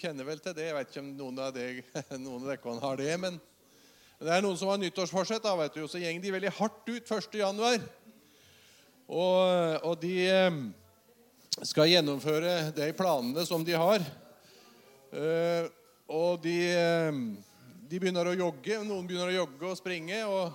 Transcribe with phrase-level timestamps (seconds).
[0.00, 0.66] kjenner vel til det.
[0.68, 1.80] Jeg vet ikke om noen av, deg,
[2.24, 3.14] noen av dere har det.
[3.20, 3.38] Men
[4.20, 7.12] det er noen som har nyttårsforsett, da, vet du, så går de veldig hardt ut
[7.16, 7.36] 1.
[7.40, 7.78] januar.
[9.10, 10.58] Og, og de eh,
[11.66, 14.04] skal gjennomføre de planene som de har.
[15.10, 15.70] Eh,
[16.10, 17.22] og de, eh,
[17.90, 18.82] de begynner å jogge.
[18.84, 20.52] Noen begynner å jogge og springe og,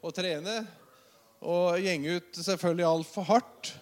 [0.00, 0.60] og trene.
[1.46, 3.74] Og gjenge ut selvfølgelig altfor hardt.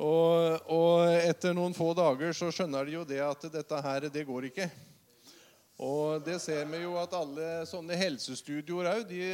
[0.00, 4.24] Og, og, etter noen få dager så skjønner de jo det at dette her, det
[4.24, 4.70] går ikke.
[5.80, 9.28] Og det ser vi jo at alle sånne helsestudioer òg, de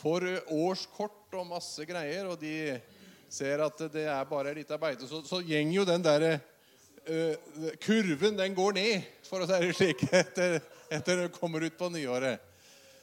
[0.00, 2.76] får årskort og masse greier, og de
[3.32, 7.70] ser at det er bare ei lita beite, så, så går jo den der uh,
[7.84, 10.60] kurven den går ned, for å si det slik, etter,
[10.92, 12.44] etter det kommer ut på nyåret.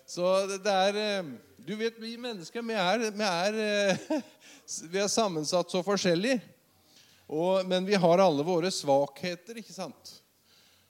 [0.06, 3.58] Så det er uh, Du vet, vi mennesker, vi er, vi er,
[4.12, 4.24] uh,
[4.92, 6.34] vi er sammensatt så forskjellig.
[7.32, 10.10] Og, men vi har alle våre svakheter, ikke sant?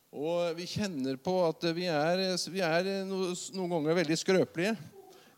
[0.10, 4.72] Og vi kjenner på at vi er, vi er noen ganger veldig skrøpelige.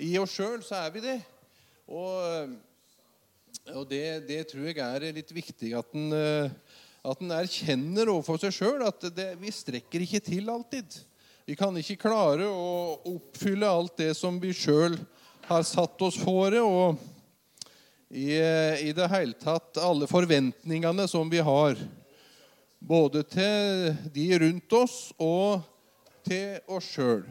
[0.08, 1.18] I oss sjøl så er vi det.
[1.92, 2.56] Og,
[3.74, 6.16] og det, det, tror jeg er litt viktig at en,
[7.04, 10.96] at en erkjenner overfor seg sjøl at det, vi strekker ikke til alltid.
[11.44, 14.96] Vi kan ikke klare å oppfylle alt det som vi sjøl
[15.48, 16.62] har satt oss fore.
[16.62, 16.98] Og
[18.10, 18.36] i,
[18.86, 21.80] i det hele tatt alle forventningene som vi har.
[22.80, 25.64] Både til de rundt oss og
[26.26, 27.26] til oss sjøl.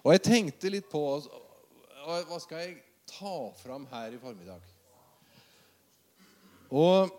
[0.00, 2.76] Og jeg tenkte litt på Hva skal jeg
[3.10, 4.60] ta fram her i formiddag?
[6.70, 7.10] Og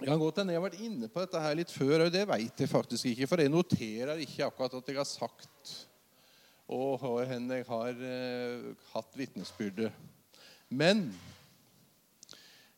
[0.00, 2.24] jeg kan godt hende jeg har vært inne på dette her litt før, og det
[2.26, 3.28] vet jeg faktisk ikke.
[3.30, 5.74] For jeg noterer ikke akkurat at jeg har sagt
[6.68, 9.90] og jeg har eh, hatt vitnesbyrde.
[10.72, 11.06] Men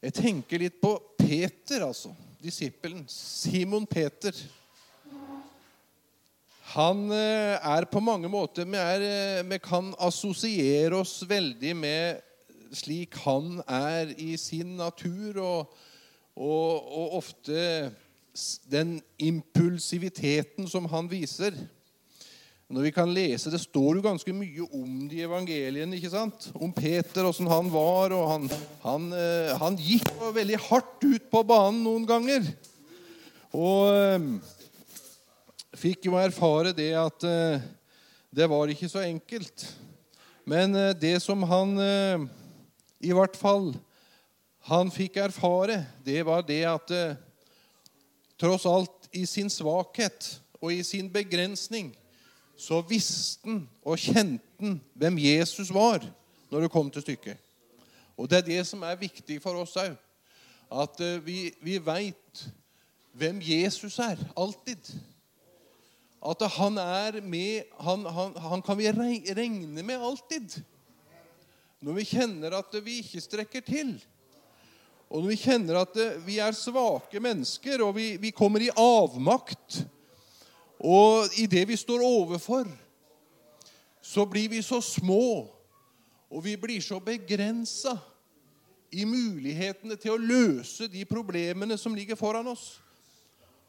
[0.03, 2.13] jeg tenker litt på Peter, altså.
[2.43, 3.05] Disippelen.
[3.09, 4.35] Simon Peter.
[6.75, 12.25] Han eh, er på mange måter vi, er, eh, vi, kan assosiere oss veldig med
[12.75, 15.77] slik han er i sin natur, og,
[16.35, 17.93] og, og ofte
[18.69, 21.55] den impulsiviteten som han viser.
[22.67, 25.97] Når vi kan lese, Det står jo ganske mye om de evangeliene.
[25.97, 26.51] ikke sant?
[26.55, 28.13] Om Peter, åssen han var.
[28.13, 28.51] og han,
[28.83, 32.43] han, eh, han, gikk veldig hardt ut på banen noen ganger.
[33.55, 34.43] Og
[35.77, 37.65] fikk jo erfare det at eh,
[38.35, 39.67] det var ikke så enkelt.
[40.49, 42.25] Men eh, det som han eh,
[43.05, 43.75] i hvert fall
[44.67, 46.91] han fikk erfare, det var det at
[48.35, 51.93] tross alt i sin svakhet og i sin begrensning
[52.57, 56.05] så visste han og kjente han hvem Jesus var
[56.51, 57.39] når det kom til stykket.
[58.17, 59.97] Og det er det som er viktig for oss òg.
[60.73, 62.47] At vi, vi veit
[63.17, 64.19] hvem Jesus er.
[64.37, 64.89] Alltid.
[66.27, 70.59] At han er med Han, han, han kan vi regne med alltid.
[71.81, 73.93] Når vi kjenner at vi ikke strekker til.
[75.07, 79.85] Og når vi kjenner at vi er svake mennesker, og vi, vi kommer i avmakt
[80.79, 82.69] Og i det vi står overfor,
[84.03, 85.49] så blir vi så små,
[86.31, 87.97] og vi blir så begrensa
[88.93, 92.77] i mulighetene til å løse de problemene som ligger foran oss.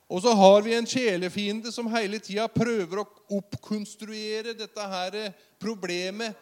[0.08, 3.08] Og så har vi en sjelefiende som hele tida prøver å
[3.40, 5.18] oppkonstruere dette her
[5.60, 6.38] problemet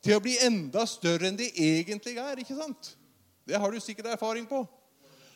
[0.00, 2.40] til å bli enda større enn det egentlig er.
[2.40, 2.94] ikke sant?
[3.44, 4.62] Det har du sikkert erfaring på.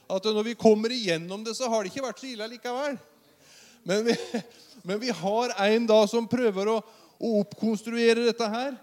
[0.09, 2.97] At når vi kommer igjennom det, så har det ikke vært så ille likevel.
[3.85, 4.17] Men vi,
[4.89, 6.79] men vi har en da som prøver å,
[7.21, 8.75] å oppkonstruere dette her,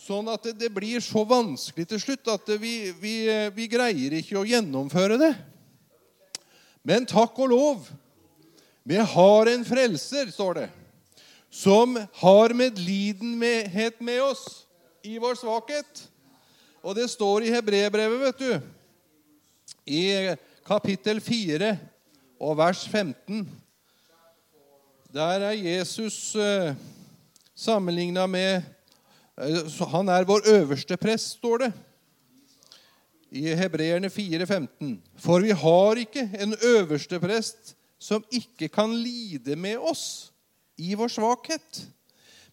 [0.00, 3.14] sånn at det, det, blir så vanskelig til slutt at vi, vi,
[3.52, 5.34] vi greier ikke å gjennomføre det.
[6.86, 7.90] Men takk og lov
[8.88, 10.68] vi har en frelser, står det,
[11.52, 14.64] som har medlidenhet med oss
[15.04, 16.06] i vår svakhet.
[16.80, 18.70] Og det står i Hebrebrevet, vet du,
[19.84, 20.04] i
[20.66, 21.74] kapittel 4
[22.40, 23.44] og vers 15.
[25.10, 26.74] Der er Jesus eh,
[27.54, 28.62] sammenligna med
[29.42, 31.72] uh, Han er vår øverste prest, står det
[33.30, 35.02] i Hebreerne 4, 15.
[35.18, 40.30] For vi har ikke en øverste prest som ikke kan lide med oss
[40.78, 41.80] i vår svakhet,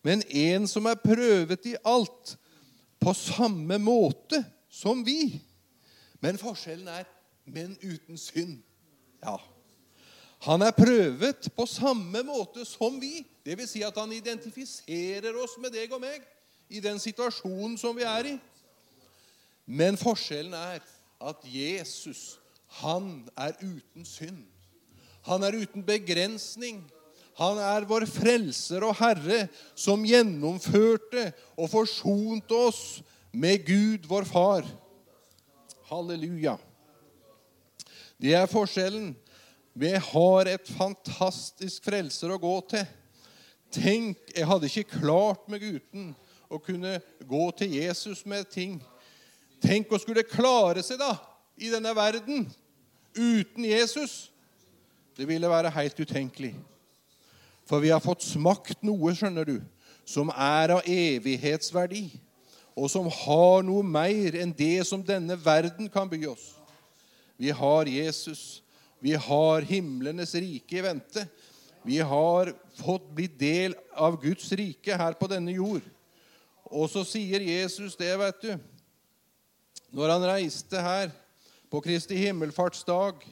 [0.01, 2.37] men en som er prøvet i alt
[2.99, 5.37] på samme måte som vi.
[6.25, 7.05] Men forskjellen er
[7.45, 8.57] men uten synd.
[9.21, 9.37] Ja.
[10.45, 13.25] Han er prøvet på samme måte som vi.
[13.47, 16.21] Vil si at han identifiserer oss med deg og meg
[16.69, 18.35] i den situasjonen som vi er i.
[19.65, 20.83] Men forskjellen er
[21.23, 22.37] at Jesus,
[22.83, 24.43] han er uten synd.
[25.27, 26.85] Han er uten begrensning
[27.37, 29.43] Han er vår frelser og Herre,
[29.77, 32.79] som gjennomførte og forsonte oss
[33.29, 34.65] med Gud, vår Far.
[35.85, 36.55] Halleluja.
[38.17, 39.11] Det er forskjellen.
[39.77, 42.85] Vi har et fantastisk frelser å gå til.
[43.73, 46.15] Tenk, jeg hadde ikke klart meg uten
[46.49, 46.95] å kunne
[47.29, 48.79] gå til Jesus med ting.
[49.61, 51.11] Tenk å skulle klare seg da
[51.61, 52.47] i denne verden
[53.13, 54.31] uten Jesus.
[55.13, 56.55] Det ville være helt utenkelig.
[57.69, 59.57] For vi har fått smakt noe, skjønner du,
[60.09, 62.07] som er av evighetsverdi,
[62.73, 66.55] og som har noe mer enn det som denne verden kan by oss.
[67.37, 68.63] Vi har Jesus.
[69.07, 71.21] Vi har himlenes rike i vente.
[71.87, 75.85] Vi har fått blitt del av Guds rike her på denne jord.
[76.67, 78.49] Og så sier Jesus det, vet du,
[79.95, 81.13] når han reiste her
[81.71, 83.23] på Kristi himmelfartsdag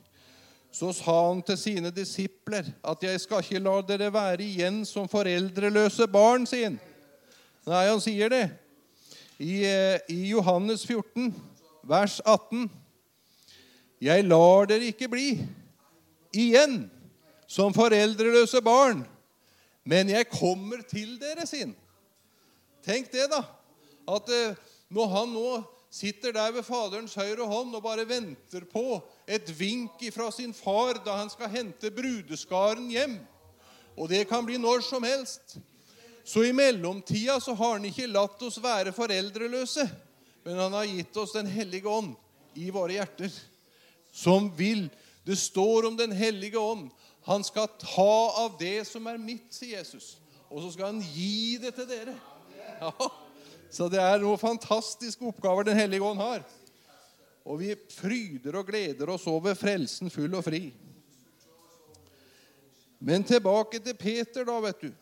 [0.75, 5.11] så sa han til sine disipler at 'jeg skal ikke la dere være igjen som
[5.11, 6.79] foreldreløse barn', sin.
[7.67, 8.49] Nei, han sier det.
[9.39, 9.59] I,
[10.07, 11.35] I, Johannes 14,
[11.83, 12.71] vers 18.
[13.99, 15.29] 'Jeg lar dere ikke bli
[16.35, 16.85] igjen
[17.47, 19.05] som foreldreløse barn,
[19.85, 21.75] men jeg kommer til dere', sin.
[22.85, 23.43] Tenk det, da.
[24.07, 24.57] At eh,
[24.89, 25.49] når han nå
[25.95, 30.99] sitter der ved Faderens høyre hånd og bare venter på et vink fra sin far
[31.05, 33.15] da han skal hente brudeskaren hjem.
[33.95, 35.55] Og det kan bli når som helst.
[36.25, 39.85] Så i mellomtida så har han ikke latt oss være foreldreløse,
[40.43, 42.15] men han har gitt oss Den hellige ånd
[42.57, 43.31] i våre hjerter,
[44.11, 44.87] som vil
[45.25, 46.89] Det står om Den hellige ånd.
[47.25, 51.57] Han skal ta av det som er mitt, sier Jesus, og så skal han gi
[51.57, 52.13] det til dere.
[52.77, 52.91] Ja.
[53.73, 56.43] Så det er noen fantastiske oppgaver Den hellige ånd har.
[57.45, 60.69] Og vi fryder og gleder oss over frelsen full og fri.
[62.99, 64.93] Men tilbake til Peter, da, vet du.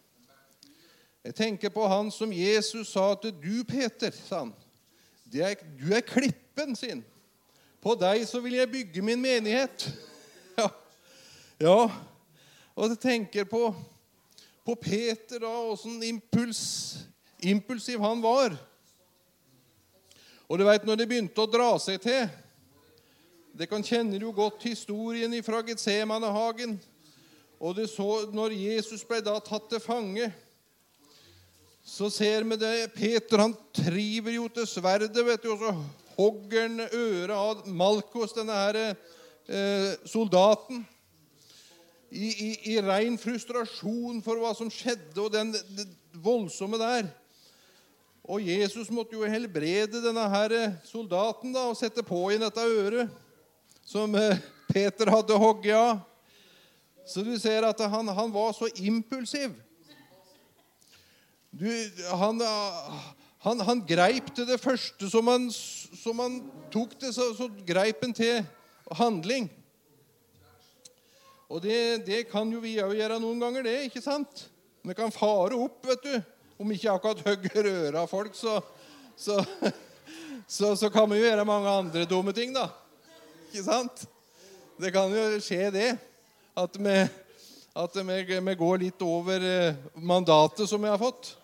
[1.23, 4.55] Jeg tenker på han som Jesus sa til du, Peter, sa han.
[5.33, 7.03] Er, du er klippen sin.
[7.83, 9.87] På deg så vil jeg bygge min menighet.
[11.63, 11.87] Ja.
[12.75, 13.69] Og jeg tenker på,
[14.67, 16.63] på Peter, da, åssen impuls
[17.43, 18.55] impulsiv han var.
[20.49, 22.27] Og du vet, når det begynte å dra seg til
[23.53, 26.75] Det kan kjenne jo godt historien fra Getsemanehagen.
[27.61, 30.31] Og du så, når Jesus ble da tatt til fange,
[31.85, 35.75] så ser vi det Peter han triver jo til sverdet, vet du, og så
[36.17, 38.81] hogger han øret av Malkos, denne her,
[39.47, 40.83] eh, soldaten.
[42.13, 45.87] I, i, I ren frustrasjon for hva som skjedde, og den det
[46.21, 47.07] voldsomme der.
[48.23, 52.63] Og Jesus måtte jo helbrede denne her eh, soldaten da, og sette på igjen dette
[52.63, 53.09] øret
[53.83, 54.37] som eh,
[54.69, 56.03] Peter hadde hogget av.
[57.03, 59.57] Så du ser at han, han var så impulsiv.
[61.51, 61.67] Du,
[62.15, 62.39] han,
[63.43, 66.39] han, han, greip til det første som han, som han
[66.73, 68.39] tok det, så, så greip han til
[68.95, 69.51] handling.
[71.53, 73.75] Og det, det kan jo vi òg gjøre noen ganger, det.
[73.85, 74.47] ikke sant?
[74.81, 76.15] Vi kan fare opp, vet du.
[76.57, 78.55] Om ikke akkurat hogger øret av folk, så,
[79.13, 79.37] så,
[80.57, 82.71] så, så, kan vi jo gjøre mange andre dumme ting, da.
[83.51, 84.07] Ikke sant?
[84.81, 85.91] Det kan jo skje, det.
[86.57, 86.97] At vi,
[87.85, 88.19] at vi,
[88.49, 91.35] vi går litt over eh, mandatet som vi har fått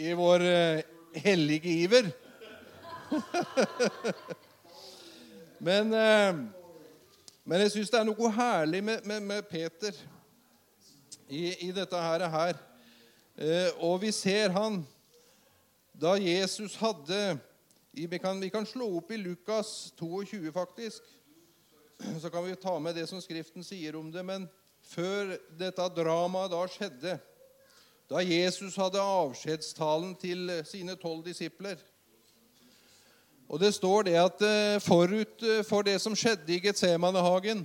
[0.00, 0.84] i vår eh,
[1.20, 2.08] hellige iver.
[5.68, 6.46] men, eh,
[7.46, 9.94] men jeg syns det er noe herlig med, med, med Peter
[11.30, 12.56] i, i dette her.
[13.38, 14.80] Eh, og vi ser han
[15.94, 17.36] da Jesus hadde
[17.96, 21.06] vi kan, vi kan slå opp i Lukas 22, faktisk.
[22.20, 24.26] Så kan vi ta med det som Skriften sier om det.
[24.26, 24.50] Men
[24.84, 27.14] før dette dramaet da skjedde,
[28.10, 31.78] da Jesus hadde avskjedstalen til sine tolv disipler
[33.46, 37.62] Og det står det at eh, forut eh, for det som skjedde i Getsemanehagen,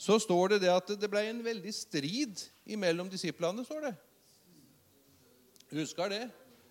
[0.00, 3.64] så står det det at det ble en veldig strid imellom disiplene.
[3.64, 3.94] står det.
[5.76, 6.22] Husker det?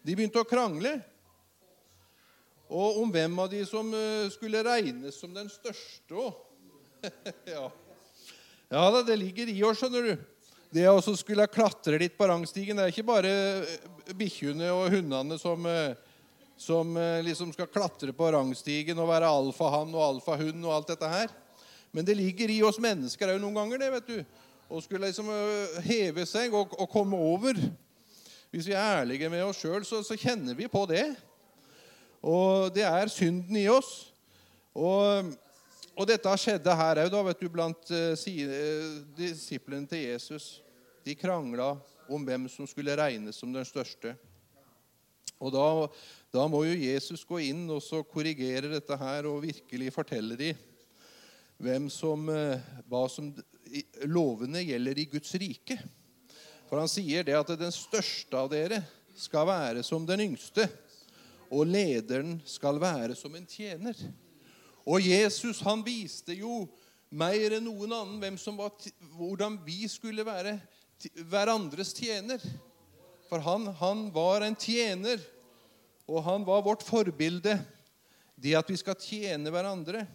[0.01, 0.95] De begynte å krangle.
[2.69, 6.33] Og om hvem av de som eh, skulle regnes som den største òg.
[7.53, 7.69] ja.
[8.73, 10.27] ja da, det ligger i oss, skjønner du.
[10.73, 12.77] Det å skulle klatre litt på rangstigen.
[12.77, 13.33] Det er ikke bare
[14.17, 15.65] bikkjene og hundene som,
[16.59, 16.91] som
[17.23, 21.31] liksom skal klatre på rangstigen og være alfahann og alfahund og alt dette her.
[21.95, 24.39] Men det ligger i oss mennesker òg noen ganger, det, vet du.
[24.69, 25.31] Å skulle liksom
[25.81, 27.57] heve seg og, og komme over.
[28.53, 31.07] Hvis vi er ærlige med oss sjøl, så, så, kjenner vi på det.
[32.21, 34.11] Og det er synden i oss.
[34.77, 35.31] Og,
[35.95, 37.17] og dette skjedde her òg,
[37.49, 38.29] blant uh,
[39.17, 40.59] disiplene til Jesus.
[41.05, 41.71] De krangla
[42.09, 44.13] om hvem som skulle regnes som den største.
[45.39, 45.65] Og da,
[46.33, 50.65] da må jo Jesus gå inn og så korrigere dette her og virkelig fortelle dem
[51.59, 53.33] hvem som, eh, hva som
[54.07, 55.75] lovene gjelder i Guds rike.
[56.69, 58.83] For han sier det at den største av dere
[59.17, 60.69] skal være som den yngste,
[61.49, 63.97] og lederen skal være som en tjener.
[64.85, 66.67] Og Jesus han viste jo
[67.09, 68.71] mer enn noen annen var,
[69.17, 70.59] hvordan vi skulle være
[71.29, 72.39] hverandres tjener.
[73.29, 75.19] For han, han var en tjener,
[76.09, 77.59] og han var vårt forbilde.
[78.39, 80.05] Det at vi skal tjene hverandre.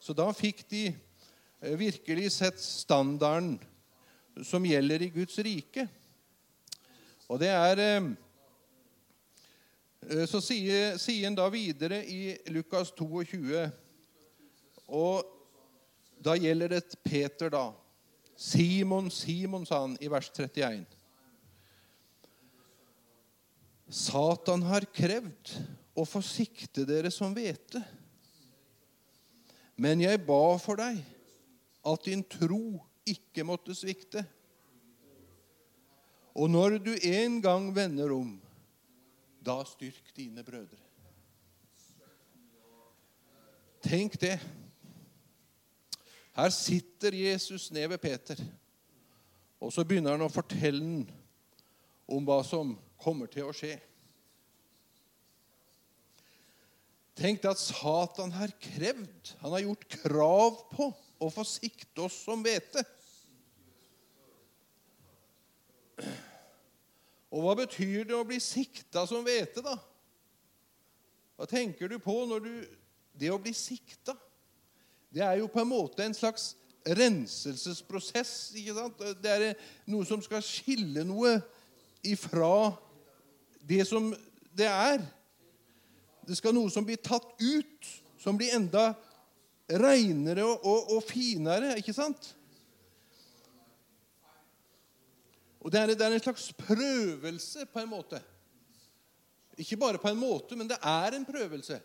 [0.00, 3.58] Så da fikk de eh, virkelig sett standarden
[4.46, 5.84] som gjelder i Guds rike.
[7.28, 8.08] Og det er eh,
[10.08, 13.66] eh, Så sier, sier han da videre i Lukas 22
[14.88, 15.28] Og
[16.22, 17.68] da gjelder det Peter, da.
[18.38, 20.86] Simon, Simon, sa han i vers 31.
[23.92, 25.50] Satan har krevd
[25.92, 27.82] å få sikte dere som hvete.
[29.76, 31.02] Men jeg ba for deg
[31.84, 34.22] at din tro ikke måtte svikte.
[36.32, 38.38] Og når du en gang vender om,
[39.44, 40.80] da styrk dine brødre.
[43.82, 44.38] Tenk det.
[46.32, 48.38] Her sitter Jesus ned ved Peter,
[49.60, 51.02] og så begynner han å fortelle ham
[52.08, 53.74] om hva som kommer til å skje.
[57.18, 60.88] Tenk deg at Satan har krevd, han har gjort krav på,
[61.22, 62.82] å få sikte oss som hvete.
[67.32, 69.76] Og hva betyr det å bli sikta som hvete, da?
[71.38, 72.54] Hva tenker du på når du
[73.12, 74.14] Det å bli sikta,
[75.12, 76.54] det er jo på en måte en slags
[76.96, 78.54] renselsesprosess.
[78.56, 79.02] ikke sant?
[79.20, 81.34] Det er noe som skal skille noe
[82.00, 82.72] ifra
[83.68, 84.10] det som
[84.56, 85.02] det er.
[86.26, 87.88] Det skal noe som blir tatt ut,
[88.20, 88.92] som blir enda
[89.70, 91.74] reinere og, og, og finere.
[91.80, 92.34] Ikke sant?
[95.62, 98.18] Og det er, det er, en slags prøvelse, på en måte.
[99.62, 101.78] Ikke bare på en måte, men det er en prøvelse.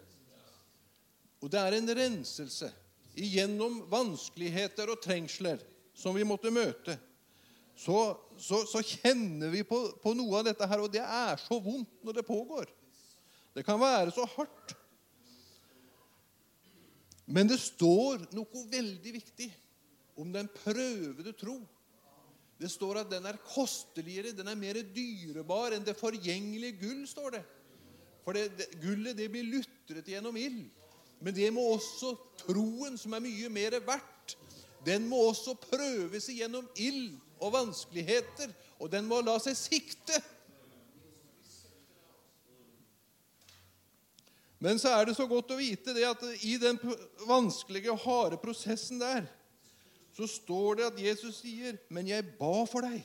[1.43, 2.71] Og det er en renselse
[3.17, 5.61] igjennom vanskeligheter og trengsler
[5.97, 6.97] som vi måtte møte.
[7.77, 11.59] Så, så, så kjenner vi på, på, noe av dette her, og det er så
[11.61, 12.71] vondt når det pågår.
[13.53, 14.73] Det kan være så hardt.
[17.29, 19.49] Men det står noe veldig viktig
[20.17, 21.59] om den prøvede tro.
[22.57, 27.05] Det står at den er kosteligere, den er mer dyrebar enn det forgjengelige gull.
[27.05, 27.43] står det.
[28.25, 30.65] For det, det, gullet det blir lutret gjennom ild.
[31.21, 34.33] Men det må også troen, som er mye mer verdt,
[34.85, 38.51] den må også prøves igjennom ild og vanskeligheter.
[38.79, 40.21] Og den må la seg sikte.
[44.59, 46.79] Men så er det så godt å vite det at i den
[47.29, 49.27] vanskelige og harde prosessen der
[50.17, 53.03] så står det at Jesus sier, 'Men jeg ba for deg.'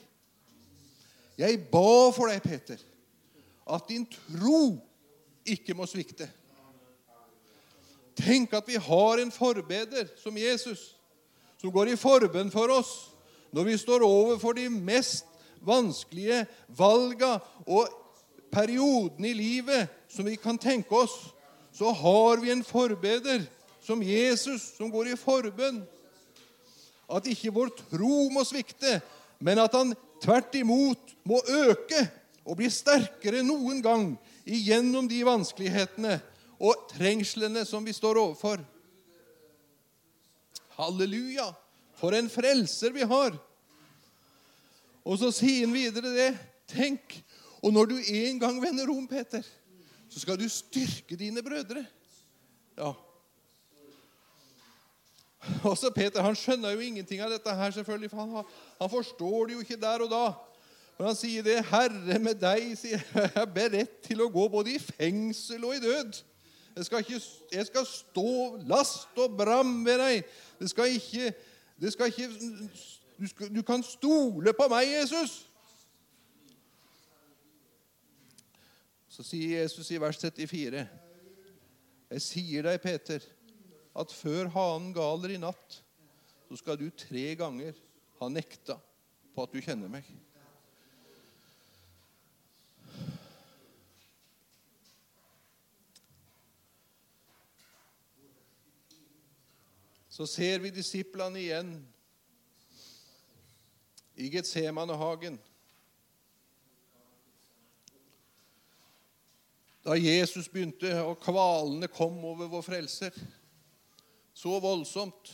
[1.38, 2.76] Jeg ba for deg, Peter,
[3.66, 4.80] at din tro
[5.44, 6.30] ikke må svikte.
[8.16, 10.94] Tenk at vi har en forbeder som Jesus,
[11.60, 13.11] som går i forbønn for oss
[13.52, 15.28] når vi står overfor de mest
[15.62, 16.44] vanskelige
[16.76, 17.88] valga og
[18.52, 21.14] periodene i livet som vi kan tenke oss.
[21.72, 23.44] Så har vi en forbeder
[23.82, 25.82] som Jesus, som går i forbønn
[27.12, 29.00] at ikke vår tro må svikte,
[29.42, 29.92] men at han
[30.22, 32.04] tvert imot må øke
[32.44, 34.12] og bli sterkere noen gang
[34.44, 36.18] igjennom de vanskelighetene
[36.62, 38.62] og trengslene som vi står overfor.
[40.78, 41.50] Halleluja!
[42.02, 43.38] For en frelser vi har!
[45.06, 46.32] Og så sier han videre det.
[46.72, 47.14] Tenk,
[47.62, 49.42] og når du en gang vender om, Peter,
[50.10, 51.84] så skal du styrke dine brødre.
[52.78, 52.92] Ja,
[55.62, 59.56] også Peter han skjønner jo ingenting av dette her, selvfølgelig, for han, han, forstår det
[59.56, 60.24] jo ikke der og da.
[60.98, 61.56] Men han sier det.
[61.66, 65.82] 'Herre, med deg sier jeg er beredt til å gå både i fengsel og i
[65.82, 66.22] død.'
[66.72, 67.18] Jeg skal, ikke,
[67.52, 68.30] jeg skal stå
[68.64, 70.22] last og bram ved deg.
[70.56, 71.34] Det skal ikke,
[71.80, 72.28] ikke
[73.18, 75.48] du, skal, du kan stole på meg, Jesus.
[79.12, 80.88] Så sier Jesus i vers 34.:
[82.10, 83.24] Jeg sier deg, Peter
[83.92, 85.82] at før hanen galer i natt,
[86.48, 87.76] så skal du tre ganger
[88.20, 88.78] ha nekta
[89.32, 90.06] på at du kjenner meg.
[100.12, 101.88] Så ser vi disiplene igjen.
[104.14, 105.38] i Getsemanehagen.
[109.84, 113.16] Da Jesus begynte, og kvalene kom over vår frelser.
[114.34, 115.32] Så voldsomt.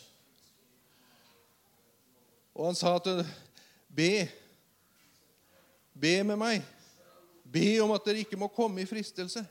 [2.54, 3.26] Og han sa til
[3.88, 4.28] Be.
[5.92, 6.62] Be med meg.
[7.42, 9.42] Be om at dere ikke må komme i fristelse.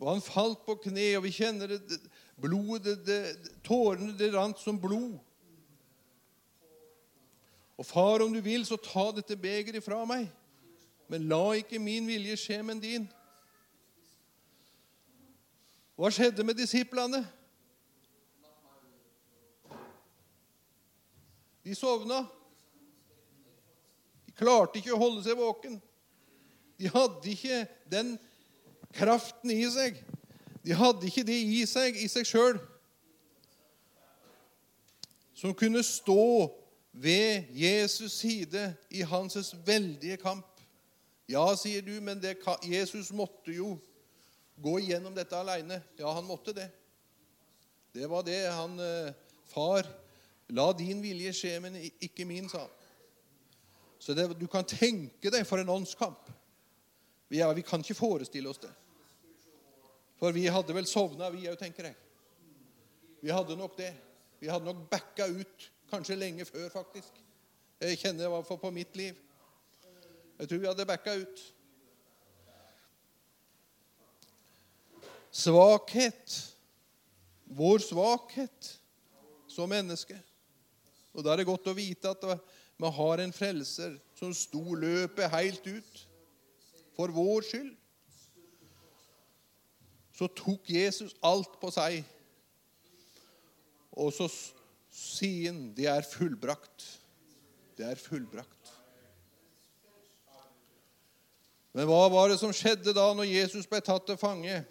[0.00, 2.00] Og han falt på kne, og vi kjenner det,
[2.40, 3.20] blodet, det,
[3.64, 5.16] tårene det rant som blod.
[7.76, 10.28] Og far, om du vil, så ta dette begeret fra meg.
[11.08, 13.08] Men la ikke min vilje skje, men din.
[15.96, 17.22] Hva skjedde med disiplene?
[21.64, 22.20] De sovna.
[24.26, 25.78] De klarte ikke å holde seg våken.
[26.76, 28.16] De hadde ikke den
[28.96, 30.00] kraften i seg.
[30.66, 32.58] De hadde ikke det i seg i seg sjøl
[35.36, 36.48] som kunne stå
[36.96, 40.46] ved Jesus' side i hans veldige kamp.
[41.28, 43.74] Ja, sier du, men det, Jesus måtte jo
[44.62, 45.82] gå igjennom dette aleine.
[45.98, 46.70] Ja, han måtte det.
[47.92, 49.12] Det var det han eh,
[49.46, 49.86] Far,
[50.48, 52.72] la din vilje skje, men ikke min, sa han.
[53.98, 56.32] Så det, du kan tenke deg for en åndskamp.
[57.32, 58.72] Ja, vi kan ikke forestille oss det.
[60.16, 61.96] For vi hadde vel sovna, vi òg, tenker jeg.
[63.20, 63.92] Vi hadde nok det.
[64.40, 67.20] Vi hadde nok backa ut kanskje lenge før, faktisk.
[67.80, 69.18] Jeg kjenner hva fall på mitt liv.
[70.36, 71.44] Jeg tror vi hadde backa ut.
[75.36, 76.36] Svakhet.
[77.56, 78.72] Vår svakhet
[79.52, 80.16] som menneske.
[81.14, 82.24] Og Da er det godt å vite at
[82.76, 86.00] vi har en frelser som sto løpet helt ut
[86.96, 87.74] for vår skyld
[90.16, 92.00] så tok Jesus alt på seg.
[93.96, 94.28] Og så
[94.92, 96.86] sier han det er fullbrakt.
[97.76, 98.72] Det er fullbrakt.
[101.76, 104.62] Men hva var det som skjedde da når Jesus ble tatt til fange?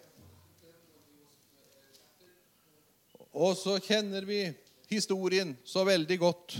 [3.30, 4.40] Og så kjenner vi
[4.90, 6.56] historien så veldig godt.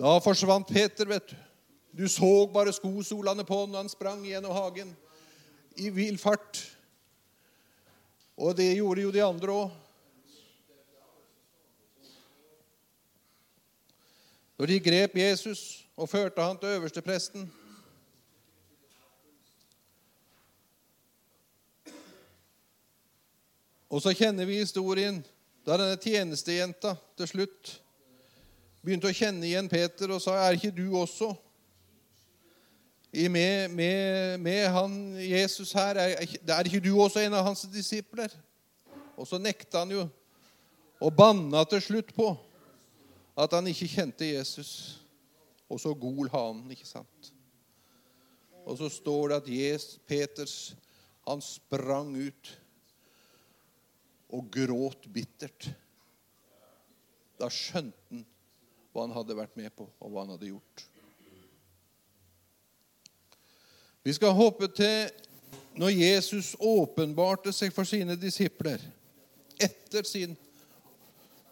[0.00, 1.38] Da forsvant Peter, vet du.
[1.94, 4.90] Du så bare skosolene på når han sprang gjennom hagen
[5.76, 6.60] i vill fart.
[8.36, 9.80] Og det gjorde jo de andre òg.
[14.58, 17.48] Når de grep Jesus og førte han til øverstepresten
[23.94, 25.20] Og så kjenner vi historien
[25.62, 27.68] da denne tjenestejenta til slutt
[28.82, 31.30] begynte å kjenne igjen Peter og sa, 'Er ikke du også?'
[33.14, 38.32] Med, med, med han Jesus her er, er ikke du også en av hans disipler?
[39.14, 40.08] Og så nekta han jo
[41.04, 42.30] og banna til slutt på
[43.38, 44.70] at han ikke kjente Jesus.
[45.70, 47.30] Og så gol hanen, ikke sant?
[48.64, 50.56] Og så står det at Jesus, Peters
[51.24, 52.50] han sprang ut
[54.34, 55.70] og gråt bittert.
[57.40, 58.24] Da skjønte han
[58.94, 60.84] hva han hadde vært med på, og hva han hadde gjort.
[64.04, 65.06] Vi skal hoppe til
[65.80, 68.82] når Jesus åpenbarte seg for sine disipler
[69.56, 70.34] etter sin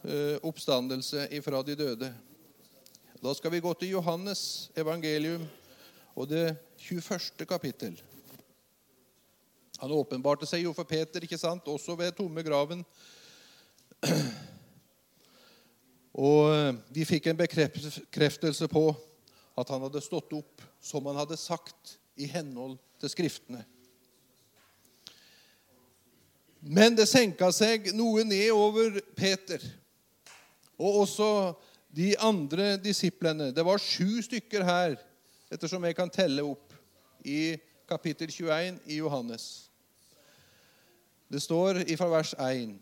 [0.05, 2.11] eh, oppstandelse ifra de døde.
[3.23, 5.47] Da skal vi gå til Johannes evangelium
[6.13, 7.47] og det 21.
[7.49, 7.97] kapittel.
[9.81, 11.73] Han åpenbarte seg jo for Peter, ikke sant?
[11.73, 12.85] også ved tomme graven.
[16.21, 16.53] Og
[16.93, 18.87] vi de fikk en bekreftelse på
[19.57, 23.65] at han hadde stått opp som han hadde sagt i henhold til Skriftene.
[26.63, 29.63] Men det senka seg noe ned over Peter
[30.79, 31.31] og også
[31.93, 33.51] de andre disiplene.
[33.55, 34.95] Det var sju stykker her,
[35.53, 36.73] ettersom jeg kan telle opp,
[37.23, 37.55] i
[37.87, 39.45] kapittel 21 i Johannes.
[41.31, 42.73] Det står fra vers 1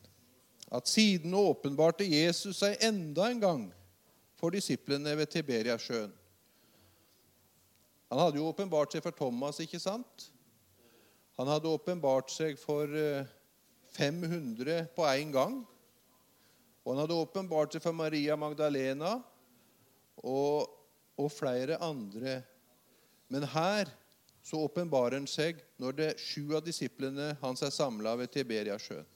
[0.70, 3.62] at siden åpenbarte Jesus seg enda en gang
[4.38, 6.12] for disiplene ved Tiberiasjøen.
[8.10, 10.30] Han hadde jo åpenbart seg for Thomas, ikke sant?
[11.38, 12.90] Han hadde åpenbart seg for
[13.94, 15.60] 500 eh, på én gang.
[16.82, 19.14] Og han hadde åpenbart seg for Maria Magdalena
[20.26, 20.66] og,
[21.14, 22.40] og flere andre.
[23.30, 23.92] Men her
[24.42, 29.06] så åpenbarer han seg når det sju av disiplene hans er samla ved Tiberiasjøen.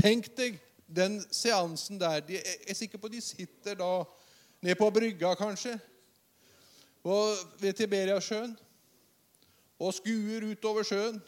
[0.00, 0.58] Tenk deg
[0.90, 2.24] den seansen der.
[2.26, 4.00] Jeg er sikker på de sitter da
[4.64, 5.76] nede på brygga, kanskje
[7.04, 8.56] ved Tiberiasjøen
[9.80, 11.20] og skuer utover sjøen.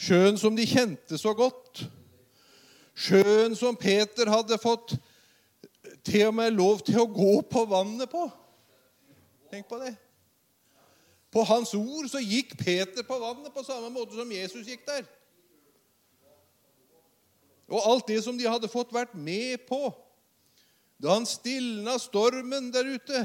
[0.00, 1.84] Sjøen som de kjente så godt.
[2.94, 4.94] Sjøen som Peter hadde fått
[6.06, 8.28] til og med lov til å gå på vannet på.
[9.50, 9.94] Tenk på det.
[11.30, 15.04] På hans ord så gikk Peter på vannet på samme måte som Jesus gikk der.
[17.70, 19.90] Og alt det som de hadde fått vært med på
[21.00, 23.22] da han stilna stormen der ute.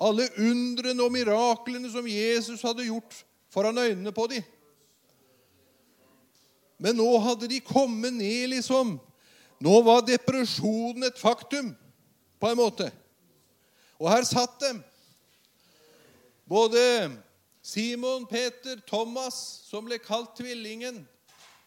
[0.00, 3.18] Alle undrene og miraklene som Jesus hadde gjort
[3.52, 4.46] foran øynene på dem.
[6.80, 8.94] Men nå hadde de kommet ned, liksom.
[9.60, 11.74] Nå var depresjonen et faktum,
[12.40, 12.86] på en måte.
[14.00, 14.70] Og her satt de.
[16.48, 16.80] Både
[17.62, 19.36] Simon, Peter, Thomas,
[19.68, 21.02] som ble kalt Tvillingen,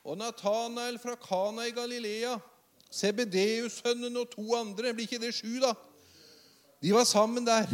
[0.04, 2.34] og Natanael fra Kana i Galilea,
[2.89, 4.91] Sebedeus-sønnen og to andre.
[4.93, 5.76] Blir ikke det sju, da?
[6.84, 7.69] De var sammen der.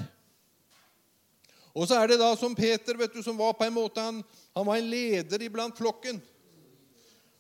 [1.73, 4.23] Og så er det da som Peter, vet du, som var på en måte Han,
[4.55, 6.21] han var en leder iblant flokken.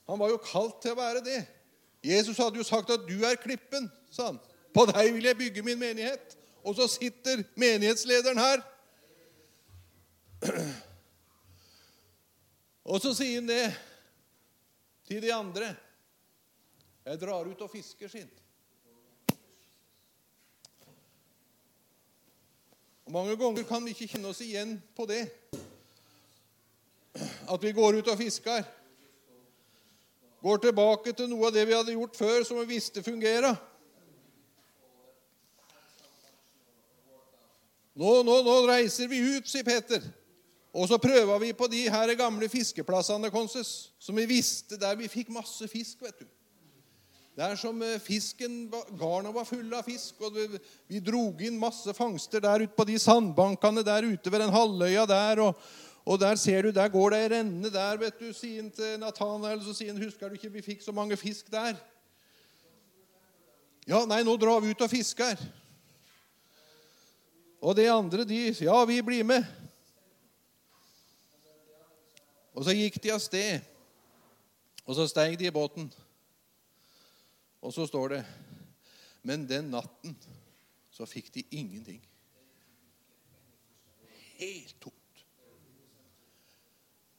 [0.09, 1.39] Han var jo kalt til å være det.
[2.05, 4.39] Jesus hadde jo sagt at 'du er klippen', sa han.
[4.73, 6.37] 'På deg vil jeg bygge min menighet'.
[6.63, 8.61] Og så sitter menighetslederen her.
[12.85, 13.75] Og så sier han det
[15.07, 15.75] til de andre.
[17.05, 18.29] 'Jeg drar ut og fisker', sin.
[23.09, 25.23] Mange ganger kan vi ikke kjenne oss igjen på det.
[27.49, 28.67] At vi går ut og fisker
[30.41, 33.51] går tilbake til noe av det vi hadde gjort før, som vi visste fungera.
[37.99, 40.03] Nå, nå, nå reiser vi ut, sier Peter.
[40.71, 45.09] Og så prøver vi på de her gamle fiskeplassene konses, som vi visste der vi
[45.11, 46.05] fikk masse fisk.
[46.05, 46.27] vet du.
[47.39, 48.65] Der som eh, fisken,
[48.99, 50.59] Garna var fulle av fisk, og vi,
[50.91, 55.05] vi drog inn masse fangster der ute på de sandbankene der ute ved den halvøya
[55.07, 55.45] der.
[55.47, 55.69] og
[56.09, 58.95] og der ser du, der går det ei renne der, vet du, sier han til
[58.97, 59.59] Nathanael.
[59.61, 61.77] Så sier han, 'Husker du ikke vi fikk så mange fisk der?'
[63.87, 65.37] Ja, nei, nå drar vi ut og fisker.
[67.61, 69.45] Og de andre, de Ja, vi blir med.
[72.55, 73.61] Og så gikk de av sted,
[74.85, 75.93] og så steg de i båten.
[77.59, 78.21] Og så står det
[79.21, 80.15] Men den natten
[80.91, 81.99] så fikk de ingenting.
[84.39, 84.95] Helt tomt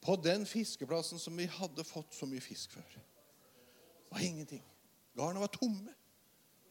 [0.01, 2.95] på den fiskeplassen som vi hadde fått så mye fisk før.
[4.11, 4.63] Var ingenting.
[5.15, 5.93] Garna var tomme.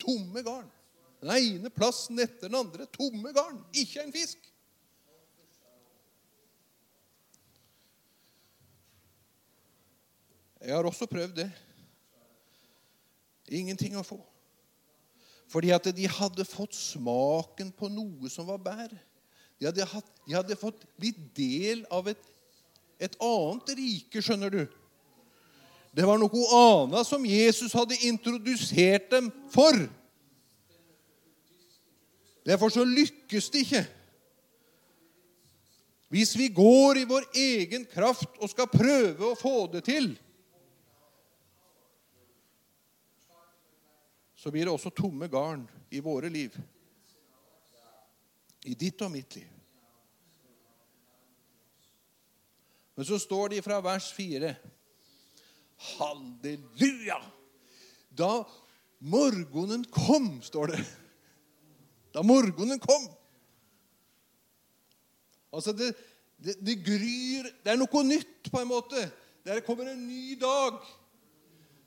[0.01, 0.69] Tomme garn.
[1.21, 2.87] Den ene plassen etter den andre.
[2.91, 3.61] Tomme garn.
[3.77, 4.49] Ikke en fisk.
[10.59, 11.49] Jeg har også prøvd det.
[13.49, 14.19] Ingenting å få.
[15.49, 18.91] Fordi at de hadde fått smaken på noe som var bær.
[19.59, 22.21] De hadde, hatt, de hadde fått blitt del av et
[22.99, 24.63] et annet rike, skjønner du.
[25.95, 29.77] Det var noe annet som Jesus hadde introdusert dem for.
[32.45, 33.83] Derfor så lykkes det ikke.
[36.09, 40.11] Hvis vi går i vår egen kraft og skal prøve å få det til,
[44.39, 46.53] så blir det også tomme garn i våre liv.
[48.63, 49.49] I ditt og mitt liv.
[52.95, 54.53] Men så står det fra vers 4
[55.97, 57.19] Halleluja!
[58.11, 58.43] Da
[58.99, 60.79] morgenen kom, står det.
[62.15, 63.05] Da morgenen kom.
[65.51, 65.93] Altså, det,
[66.37, 69.03] det, det gryr Det er noe nytt, på en måte.
[69.47, 70.79] Der kommer en ny dag.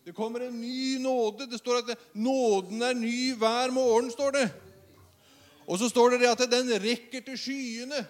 [0.05, 1.47] Det kommer en ny nåde.
[1.47, 4.49] Det står at nåden er ny hver morgen, står det.
[5.67, 8.03] Og så står det at den rekker til skyene.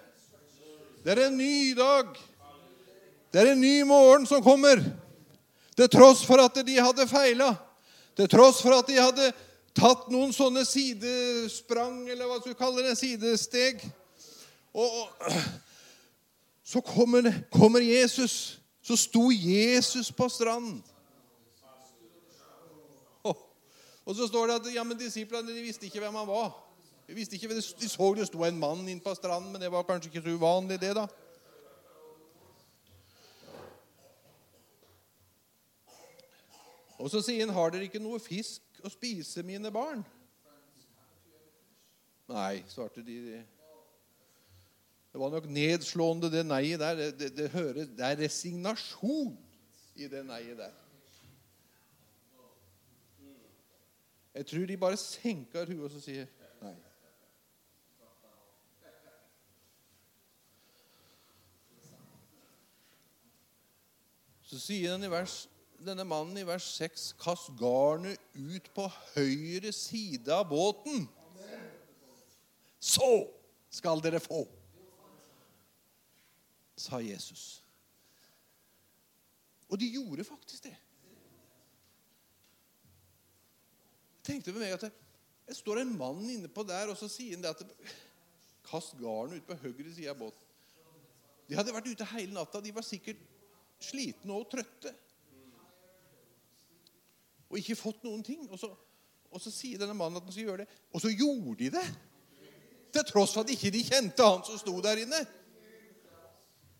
[1.04, 2.14] Det er en ny dag.
[3.32, 4.80] Det er en ny morgen som kommer.
[5.76, 7.54] Til tross for at de hadde feila.
[8.16, 9.32] Til tross for at de hadde
[9.76, 13.84] tatt noen sånne sidesprang, eller hva du kaller det, sidesteg.
[14.72, 15.08] Og,
[16.64, 18.58] så kommer, kommer, Jesus.
[18.82, 20.80] Så sto Jesus på stranden.
[24.04, 26.54] Og så står det at ja, men disiplene de visste ikke hvem han var.
[27.06, 29.86] De, visste ikke, de så det sto en mann inne på stranden, men det var
[29.86, 30.94] kanskje ikke så uvanlig, det.
[30.96, 31.06] da.
[37.02, 40.04] Og så sier han, 'Har dere ikke noe fisk å spise, mine barn?'
[42.28, 43.42] Nei, svarte de.
[45.12, 46.94] Det var nok nedslående, det nei-et der.
[46.94, 49.34] Det, det, det, hører, det er resignasjon
[49.94, 50.81] i det nei-et der.
[54.34, 56.28] Jeg tror de bare senker huet og sier
[56.62, 56.74] nei.
[64.48, 65.42] Så sier den i vers
[65.82, 71.06] denne mannen i vers 6 Kast garnet ut på høyre side av båten.
[72.82, 73.08] Så
[73.72, 74.42] skal dere få,
[76.76, 77.62] sa Jesus.
[79.72, 80.74] Og de gjorde faktisk det.
[80.74, 80.88] Jeg
[84.26, 87.44] tenkte på meg at det, står en mann inne på der, og så sier han
[87.44, 87.64] det at
[88.62, 90.48] Kast garnet ut på høyre side av båten.
[91.48, 92.60] De hadde vært ute hele natta.
[92.62, 93.18] De var sikkert
[93.82, 94.92] slitne og trøtte.
[97.50, 98.46] Og ikke fått noen ting.
[98.48, 98.70] Og så,
[99.28, 100.78] og så sier denne mannen at han skal gjøre det.
[100.94, 101.84] Og så gjorde de det.
[102.94, 105.20] Til tross for at ikke de kjente han som sto der inne.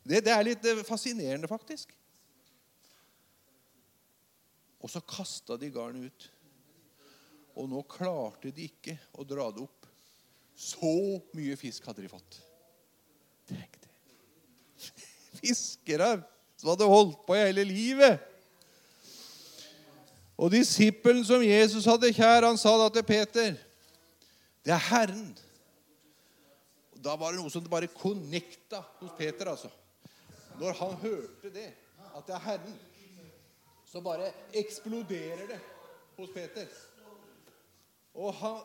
[0.02, 1.92] Det, det er litt eh, fascinerende, faktisk.
[4.82, 6.30] Og så kasta de garnet ut.
[7.58, 9.88] Og nå klarte de ikke å dra det opp.
[10.56, 12.38] Så mye fisk hadde de fått.
[13.48, 13.90] Tenk det.
[15.40, 16.14] Fiskere
[16.60, 18.20] som hadde holdt på i hele livet.
[20.38, 23.54] Og disippelen som Jesus hadde kjær, han sa da til Peter
[24.62, 25.32] Det er Herren.
[26.94, 29.70] Og da var det noe som bare connecta hos Peter, altså.
[30.60, 31.68] Når han hørte det,
[32.12, 32.74] at det er Herren,
[33.90, 35.58] så bare eksploderer det
[36.16, 36.68] hos Peter.
[38.12, 38.60] Og han,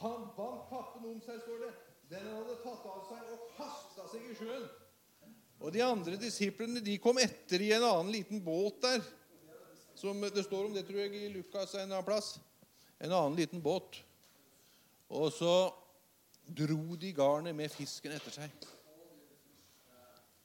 [0.00, 1.72] han bandt kappen om seg, står det.
[2.10, 4.66] Den hadde tatt av seg, og kasta seg i sjøen.
[5.56, 9.04] Og De andre disiplene de kom etter i en annen liten båt der.
[9.96, 12.36] Som Det står om det, tror jeg, i Lukas en annen plass.
[13.00, 14.02] En annen liten båt.
[15.08, 15.72] Og så
[16.46, 18.66] dro de garnet med fisken etter seg.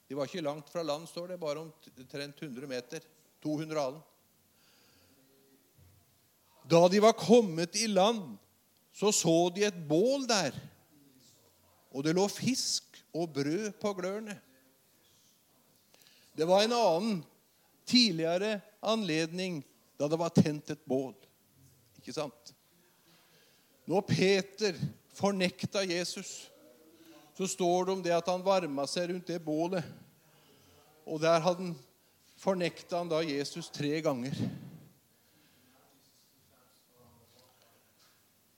[0.08, 3.04] De var ikke langt fra land, står det, bare omtrent 100 meter.
[3.42, 4.02] 200 alen.
[6.72, 8.38] Da de var kommet i land,
[8.96, 10.56] så så de et bål der,
[11.92, 14.38] og det lå fisk og brød på glørne.
[16.32, 17.18] Det var en annen
[17.84, 19.60] tidligere anledning
[20.00, 21.12] da det var tent et bål.
[22.00, 22.54] Ikke sant?
[23.84, 24.78] Når Peter
[25.12, 26.48] fornekta Jesus,
[27.36, 29.84] så står det om det at han varma seg rundt det bålet.
[31.04, 31.44] Og der
[32.40, 34.38] fornekta han da Jesus tre ganger.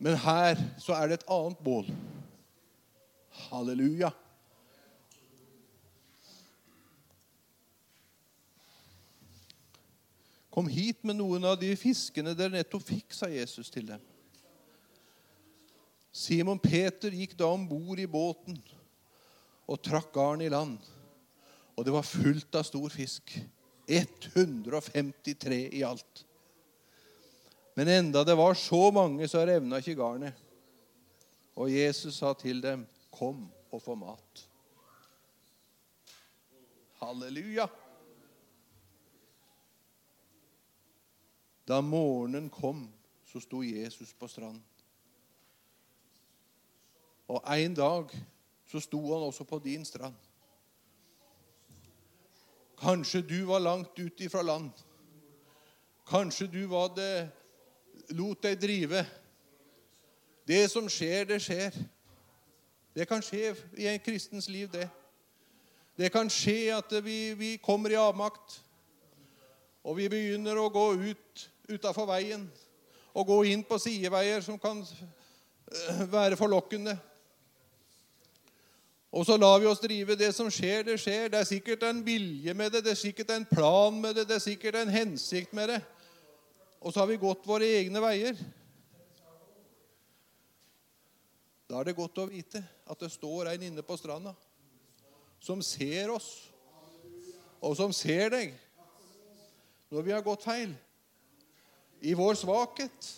[0.05, 1.87] Men her så er det et annet bål.
[3.47, 4.11] Halleluja.
[10.53, 14.03] Kom hit med noen av de fiskene dere nettopp fikk, sa Jesus til dem.
[16.15, 18.61] Simon Peter gikk da om bord i båten
[19.65, 20.77] og trakk garn i land.
[21.75, 23.33] Og det var fullt av stor fisk.
[23.89, 26.23] 153 i alt.
[27.75, 30.43] Men enda det var så mange, så revna ikke garnet.
[31.55, 34.47] Og Jesus sa til dem, 'Kom og få mat'.
[37.01, 37.67] Halleluja!
[41.69, 42.93] Da morgenen kom,
[43.25, 44.65] så sto Jesus på stranden.
[47.29, 48.11] Og en dag
[48.67, 50.15] så sto han også på din strand.
[52.79, 54.71] Kanskje du var langt ute ifra land.
[56.07, 57.31] Kanskje du var det
[58.15, 59.05] lot deg drive.
[60.49, 61.77] Det som skjer, det skjer.
[62.95, 64.89] Det kan skje i en kristens liv, det.
[65.99, 68.61] Det kan skje at vi, vi kommer i avmakt,
[69.85, 72.47] og vi begynner å gå ut utafor veien
[73.15, 76.97] og gå inn på sideveier som kan eh, være forlokkende.
[79.15, 80.17] Og så lar vi oss drive.
[80.19, 81.29] Det som skjer, det skjer.
[81.31, 84.41] Det er sikkert en vilje med det, det er sikkert en plan med det, det
[84.41, 85.81] er sikkert en hensikt med det.
[86.85, 88.37] Og så har vi gått våre egne veier.
[91.65, 94.35] Da er det godt å vite at det står en inne på stranda
[95.41, 96.29] som ser oss,
[97.65, 98.53] og som ser deg
[99.93, 100.75] når vi har gått feil
[102.05, 103.09] i vår svakhet.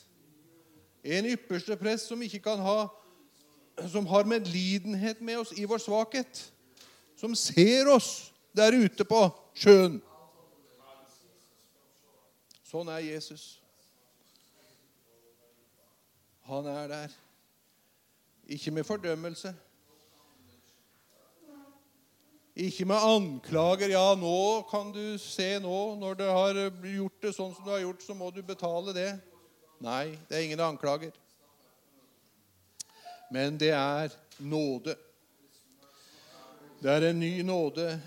[1.02, 2.86] En ypperste prest som ikke kan ha
[3.90, 6.46] som har medlidenhet med oss i vår svakhet.
[7.18, 9.26] Som ser oss der ute på
[9.56, 9.98] sjøen.
[12.66, 13.60] Sånn er Jesus.
[16.48, 17.14] Han er der.
[18.46, 19.52] Ikke med fordømmelse.
[22.56, 23.88] Ikke med anklager.
[23.88, 25.94] 'Ja, nå kan du se nå.
[25.94, 26.58] Når du har
[26.96, 29.20] gjort det sånn som du har gjort, så må du betale det.'
[29.80, 31.12] Nei, det er ingen anklager.
[33.30, 34.96] Men det er nåde.
[36.82, 38.00] Det er en ny nåde,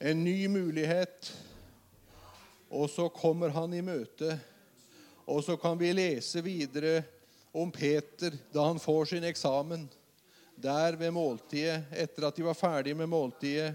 [0.00, 1.45] en ny mulighet.
[2.76, 4.36] Og så kommer han i møte,
[5.26, 7.00] og så kan vi lese videre
[7.56, 9.86] om Peter da han får sin eksamen
[10.56, 13.74] der ved måltidet, etter at de var ferdige med måltidet.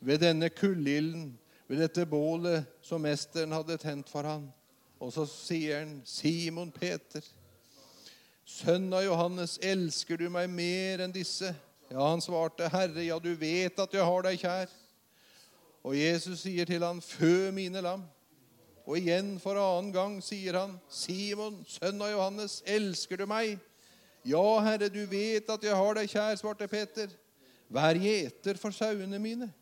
[0.00, 1.32] Ved denne kullilden
[1.66, 4.46] ved dette bålet som mesteren hadde tent for han.
[5.00, 7.24] Og så sier han, 'Simon Peter,
[8.44, 11.54] sønn av Johannes, elsker du meg mer enn disse?'
[11.90, 14.80] Ja, han svarte, 'Herre, ja, du vet at jeg har deg kjær.'
[15.84, 18.13] Og Jesus sier til han, 'Fø mine lam.'
[18.84, 23.58] Og igjen for annen gang sier han, 'Simon, sønn av Johannes, elsker du meg?'
[24.24, 27.08] 'Ja, Herre, du vet at jeg har deg kjær', svarte Peter.
[27.70, 29.52] 'Vær gjeter for sauene mine.'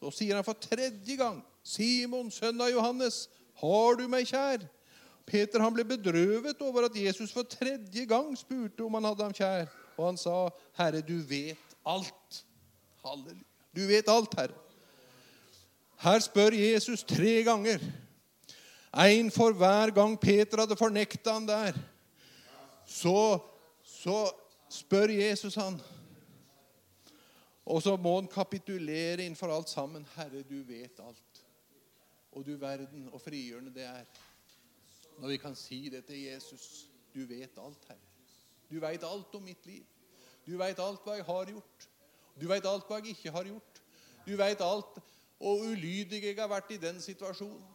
[0.00, 3.28] Så sier han for tredje gang, 'Simon, sønn av Johannes,
[3.60, 4.68] har du meg kjær?'
[5.26, 9.32] Peter han ble bedrøvet over at Jesus for tredje gang spurte om han hadde ham
[9.32, 9.68] kjær.
[9.96, 12.44] Og han sa, 'Herre, du vet alt.'
[13.04, 13.44] Halleluja.
[13.74, 14.54] Du vet alt, Herre.
[15.98, 17.80] Her spør Jesus tre ganger.
[18.94, 21.78] En for hver gang Peter hadde fornekta han der.
[22.86, 23.38] Så,
[23.82, 24.30] så
[24.70, 25.80] spør Jesus han.
[27.66, 30.06] Og så må han kapitulere innenfor alt sammen.
[30.14, 31.42] Herre, du vet alt.
[32.32, 34.06] Og du verden og frigjørende det er.
[35.18, 36.86] Når vi kan si det til Jesus.
[37.14, 37.98] Du vet alt, Herre.
[38.70, 39.82] Du veit alt om mitt liv.
[40.46, 41.88] Du veit alt hva jeg har gjort.
[42.40, 43.82] Du veit alt hva jeg ikke har gjort.
[44.26, 44.98] Du veit alt
[45.40, 47.73] og ulydig jeg har vært i den situasjonen.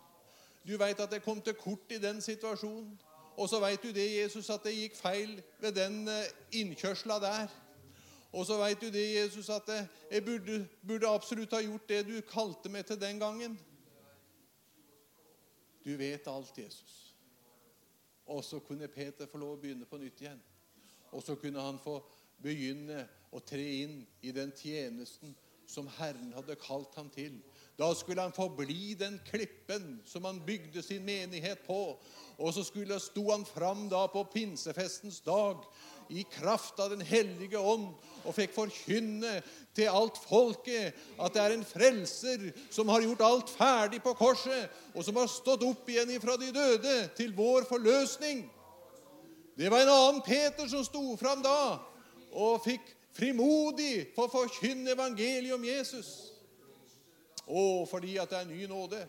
[0.70, 2.92] Du veit at jeg kom til kort i den situasjonen.
[3.40, 6.04] Og så veit du det, Jesus, at det gikk feil ved den
[6.52, 7.54] innkjørsla der.
[8.32, 9.70] Og så veit du det, Jesus, at
[10.12, 13.56] jeg burde, burde, absolutt ha gjort det du kalte meg til den gangen.
[15.86, 17.16] Du vet alt, Jesus.
[18.26, 20.42] Og så kunne Peter få lov å begynne på nytt igjen.
[21.10, 21.98] Og så kunne han få
[22.44, 25.34] begynne å tre inn i den tjenesten
[25.70, 27.40] som Herren hadde kalt ham til.
[27.80, 31.96] Da skulle han forbli den klippen som han bygde sin menighet på.
[32.38, 35.64] Og så skulle sto han fram da på pinsefestens dag
[36.10, 37.88] i kraft av Den hellige ånd
[38.26, 39.40] og fikk forkynne
[39.78, 44.68] til alt folket at det er en frelser som har gjort alt ferdig på korset,
[44.92, 48.42] og som har stått opp igjen ifra de døde til vår forløsning.
[49.56, 51.78] Det var en annen Peter som sto fram da
[52.32, 56.29] og fikk frimodig for å forkynne evangeliet om Jesus.
[57.50, 59.00] Å, fordi at det er ny nåde.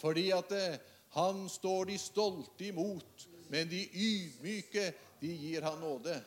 [0.00, 4.90] Fordi at det, eh, han står de stolte imot, men de ydmyke,
[5.20, 6.18] de gir han nåde.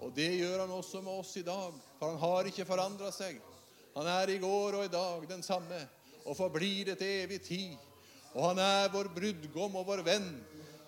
[0.00, 3.36] Og det gjør han også med oss i dag, for han har ikke forandra seg.
[3.96, 5.82] Han er i går og i dag den samme,
[6.24, 7.76] og forblir til evig tid.
[8.34, 10.30] Og han er vår brudgom og vår venn,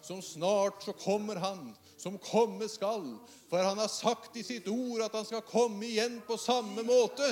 [0.03, 3.05] som snart så kommer han som komme skal.
[3.51, 7.27] For han har sagt i sitt ord at han skal komme igjen på samme måte.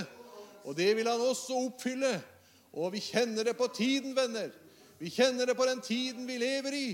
[0.66, 2.16] Og det vil han også oppfylle.
[2.76, 4.50] Og vi kjenner det på tiden, venner.
[4.98, 6.88] Vi kjenner det på den tiden vi lever i.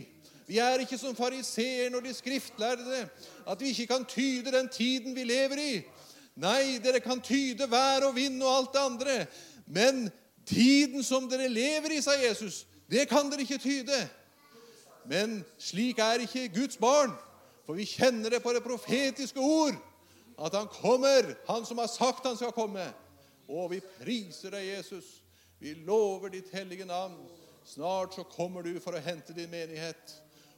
[0.46, 3.08] Vi er ikke som fariseer når de skriftlærde,
[3.48, 5.82] at vi ikke kan tyde den tiden vi lever i.
[6.37, 9.16] Nei, dere kan tyde vær og vind og alt det andre.
[9.66, 10.11] Men
[10.46, 14.00] tiden som dere lever i, sa Jesus, det kan dere ikke tyde.
[15.08, 17.14] Men slik er ikke Guds barn.
[17.66, 19.78] For vi kjenner det på det profetiske ord
[20.42, 22.82] at han kommer, han som har sagt han skal komme.
[23.48, 25.22] Og vi priser deg, Jesus.
[25.62, 27.16] Vi lover ditt hellige navn.
[27.64, 30.16] Snart så kommer du for å hente din menighet.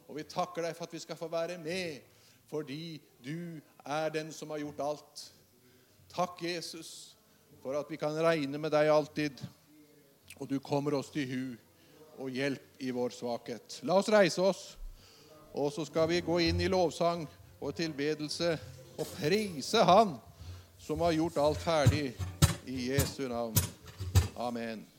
[0.09, 2.05] Og vi takker deg for at vi skal få være med,
[2.51, 5.25] fordi du er den som har gjort alt.
[6.13, 7.17] Takk, Jesus,
[7.63, 9.41] for at vi kan regne med deg alltid.
[10.41, 11.45] Og du kommer oss til hu
[12.23, 13.81] og hjelp i vår svakhet.
[13.83, 14.65] La oss reise oss.
[15.55, 17.25] Og så skal vi gå inn i lovsang
[17.61, 18.57] og tilbedelse
[18.99, 20.17] og prise Han
[20.79, 22.13] som har gjort alt ferdig,
[22.67, 23.55] i Jesu navn.
[24.37, 24.94] Amen.